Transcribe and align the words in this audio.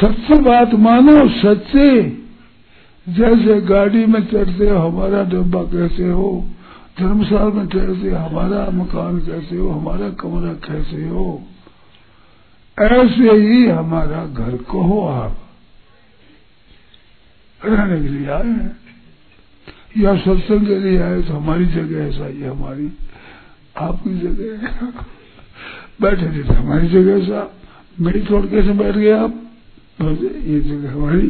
सच्ची 0.00 0.38
बात 0.38 0.74
मानो, 0.74 1.28
सच्चे। 1.28 2.02
जैसे 3.08 3.60
गाड़ी 3.60 4.06
में 4.06 4.26
चढ़ते 4.26 4.68
हो, 4.68 4.88
हमारा 4.88 5.22
डब्बा 5.24 5.62
कैसे 5.62 6.10
हो? 6.10 6.48
धर्मशाला 6.98 7.44
में 7.44 7.66
चढ़ते 7.66 8.10
हमारा 8.10 8.70
मकान 8.70 9.18
कैसे 9.18 9.56
हो? 9.56 9.70
हमारा 9.70 10.10
कमरा 10.10 10.52
कैसे 10.52 11.08
हो? 11.08 11.42
ऐसे 12.80 13.32
ही 13.32 13.66
हमारा 13.66 14.26
घर 14.26 14.56
को 14.56 14.82
हो 14.82 15.08
आप। 15.08 15.38
रहने 17.64 18.00
के 18.00 18.08
लिए 18.08 18.28
आए 18.28 18.46
हैं। 18.46 18.76
या 19.98 20.16
सत्संग 20.16 20.66
के 20.66 20.78
लिए 20.78 21.02
आए 21.02 21.22
तो 21.22 21.34
हमारी 21.34 21.66
जगह 21.66 22.04
ऐसा 22.04 22.26
ही 22.26 22.42
हमारी। 22.42 22.92
आपकी 23.76 24.18
जगह 24.18 24.86
बैठे 26.00 26.26
थे 26.26 26.54
हमारी 26.54 26.88
जगह 26.88 27.12
ऐसा 27.12 27.56
मेरी 28.00 28.20
छोड़ 28.20 28.46
कैसे 28.46 28.70
बैठ 28.70 28.94
गए 28.94 29.10
आप? 29.10 29.45
ये 30.00 30.60
जगह 30.60 30.92
हमारी 30.92 31.28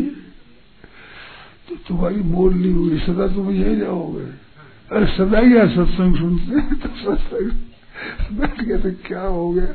तो 1.68 1.76
तुम्हारी 1.88 2.16
मोल 2.16 2.54
ली 2.54 2.72
हुई 2.72 2.98
सदा 2.98 3.26
तुम 3.26 3.50
यही 3.50 3.76
जाओगे 3.76 4.24
अरे 4.92 5.06
सदा 5.16 5.38
ही 5.38 5.50
सत्संग 5.54 6.16
सुनते 6.16 6.60
हैं 6.60 6.78
तो 6.80 6.88
सत्संग 6.88 8.38
बैठ 8.38 8.62
गए 8.62 8.78
तो 8.78 8.90
क्या 9.08 9.20
हो 9.20 9.50
गया? 9.52 9.74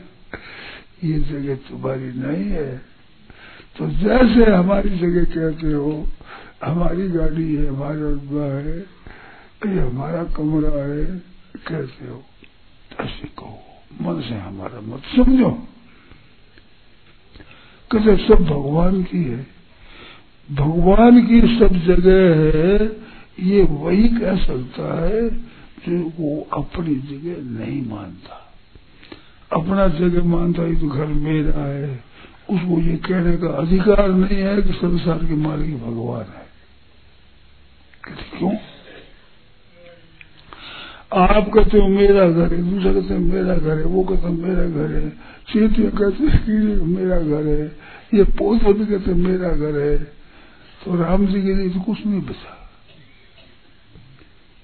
ये 1.03 1.19
जगह 1.19 1.55
तुम्हारी 1.55 2.11
नहीं 2.13 2.49
है। 2.49 2.77
तो 3.77 3.87
जैसे 3.89 4.51
हमारी 4.51 4.89
जगह 4.89 5.23
कहते 5.23 5.71
हो, 5.73 6.07
हमारी 6.63 7.07
गाड़ी 7.07 7.55
है, 7.55 7.67
हमारा 7.67 8.07
अड्डा 8.07 8.43
है, 8.43 8.77
ये 9.67 9.79
हमारा 9.79 10.23
कमरा 10.23 10.83
है, 10.83 11.05
कहते 11.67 12.07
हो, 12.07 12.23
ऐसे 12.99 13.27
कहो, 13.27 13.59
मन 14.01 14.21
से 14.21 14.35
हमारा 14.35 14.81
मत 14.81 15.01
समझो। 15.15 15.67
कहते 17.97 18.27
सब 18.27 18.43
भगवान 18.43 19.03
की 19.03 19.23
है। 19.23 19.47
भगवान 20.51 21.27
की 21.27 21.41
सब 21.41 21.67
जगह 21.67 22.35
है, 22.35 23.01
ये 23.39 23.63
वही 23.63 24.09
कह 24.09 24.35
सकता 24.35 25.05
है 25.05 25.29
जो 25.89 26.11
वो 26.19 26.47
अपनी 26.53 26.95
जगह 26.95 27.65
नहीं 27.65 27.85
मानता। 27.85 28.53
अपना 29.51 29.87
जगह 29.87 30.23
मानता 30.23 30.61
है 30.61 30.79
तो 30.79 30.87
घर 30.87 31.05
मेरा 31.05 31.65
है। 31.65 32.03
उसको 32.49 32.81
ये 32.81 32.97
कहने 32.97 33.37
का 33.37 33.47
अधिकार 33.47 34.09
नहीं 34.09 34.37
है 34.37 34.61
कि 34.61 34.73
संसार 34.73 35.17
के 35.17 35.35
मालिक 35.35 35.77
भगवान 35.77 36.21
है। 36.21 36.51
क्यों? 38.39 38.55
आप 41.11 41.49
कहते 41.53 41.77
हो 41.77 41.87
मेरा 41.89 42.27
घर 42.29 42.53
है, 42.53 42.61
दूसरा 42.63 42.93
कहते 42.93 43.13
हैं 43.13 43.19
मेरा 43.21 43.55
घर 43.55 43.77
है, 43.77 43.83
वो 43.85 44.03
कहते 44.03 44.27
हैं 44.27 44.35
मेरा 44.37 44.65
घर 44.65 44.91
है 44.93 45.09
चीटिया 45.49 45.89
कहते 45.91 46.23
हैं 46.23 46.85
मेरा 46.87 47.19
घर 47.19 47.47
है, 47.47 47.65
ये 48.13 48.23
पौधे 48.39 48.73
भी 48.73 48.85
कहते 48.85 49.13
मेरा 49.15 49.49
घर 49.51 49.79
है। 49.79 49.97
तो 50.81 50.95
राम 50.95 51.25
जी 51.27 51.41
के 51.41 51.53
लिए 51.55 51.69
तो 51.69 51.79
कुछ 51.81 52.05
नहीं 52.05 52.21
बचा। 52.21 52.57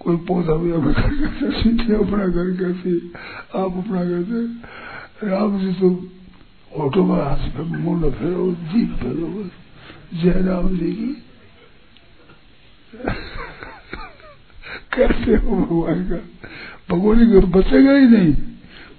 कोई 0.02 0.16
पौधा 0.28 0.56
भी 0.56 0.72
अपना 0.72 0.92
घर 0.92 1.16
कहते 1.16 1.52
सीधे 1.62 1.94
अपना 1.96 2.26
घर 2.28 2.52
कहती 2.58 2.98
आप 3.56 3.78
अपना 3.78 4.04
कहते 4.06 5.28
राम 5.28 5.60
जी 5.60 5.74
तो 5.74 5.88
ऑटो 6.72 7.04
में 7.06 7.16
हाथ 7.16 7.44
पे 7.58 7.64
मुंड 7.76 8.04
फेरो, 8.12 8.52
जीप 8.72 8.92
फेरो 8.96 9.28
जय 10.14 10.42
राम 10.48 10.68
जी 10.70 10.92
की। 10.94 11.12
कैसे 14.98 15.36
हो 15.38 15.56
भगवान 15.56 16.04
का? 16.10 16.20
भगवान 16.90 17.26
की 17.32 17.40
बचेगा 17.52 17.94
ही 17.94 18.08
नहीं। 18.08 18.34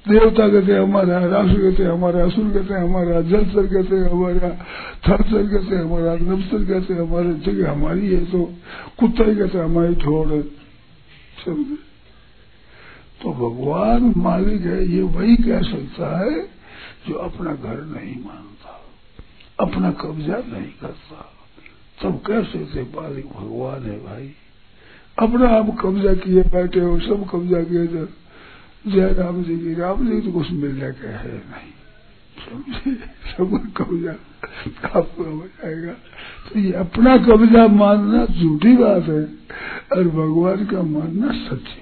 देवता 0.07 0.49
कहते 0.49 0.73
हमारा 0.75 1.19
राशि 1.27 1.57
कहते 1.57 1.85
हमारा 1.85 2.25
असुर 2.25 2.49
कहते 2.51 2.75
हमारा 2.75 3.21
जलसर 3.23 3.67
कहते 3.67 3.97
हैं, 3.97 4.09
हमारा 4.11 4.49
थरसर 5.05 5.43
कहते 5.49 5.75
हैं, 5.75 5.83
हमारा 5.83 6.15
नमसर 6.23 6.65
कहते 6.65 6.95
हमारी 6.95 7.35
जगह 7.43 7.71
हमारी 7.73 8.15
है 8.15 8.25
तो 8.25 8.45
कुत्ता 8.99 9.25
ही 9.25 9.35
कहते 9.37 9.59
हमारी 9.59 9.95
छोड़ 9.97 10.29
समझे 11.39 11.77
तो 13.21 13.33
भगवान 13.35 14.13
मालिक 14.17 14.63
है, 14.63 14.81
ये 14.87 15.03
वही 15.03 15.37
कह 15.39 15.63
सकता 15.65 16.09
है 16.19 16.41
जो 17.09 17.15
अपना 17.21 17.53
घर 17.53 17.79
नहीं 17.87 18.15
मानता, 18.25 18.73
अपना 19.61 19.91
कब्जा 20.01 20.37
नहीं 20.49 20.71
करता। 20.81 21.25
तब 22.01 22.21
कह 22.27 22.43
सकते 22.51 22.83
मालिक 22.97 23.27
भगवान 23.29 23.83
है 23.83 23.99
भाई। 24.05 24.29
अपना 25.19 25.49
आप 25.49 25.77
कब्जा 25.81 26.13
किए, 26.15 26.43
बैठे 26.53 26.81
हो, 26.81 26.99
सब 27.01 27.27
कब्जा 27.31 27.63
किए 27.63 27.87
थे 27.87 28.05
जय 28.87 29.13
राम 29.15 29.43
जी 29.43 29.57
की, 29.59 29.75
राम 29.75 30.07
जी 30.07 30.21
तो 30.21 30.33
कुछ 30.33 30.51
मिलने 30.53 30.91
का 30.93 31.19
है 31.19 31.33
नहीं। 31.33 32.95
सब 33.29 33.51
कब्जा 33.77 34.15
आपको 34.91 35.25
हो 35.25 35.47
जाएगा। 35.47 35.93
तो 36.45 36.59
ये 36.61 36.73
अपना 36.73 37.17
कब्जा 37.17 37.67
मानना 37.67 38.25
झूठी 38.27 38.77
बात 38.77 39.09
है 39.09 39.23
और 39.93 40.09
भगवान 40.11 40.65
का 40.67 40.83
मानना 40.83 41.33
सच्ची 41.45 41.81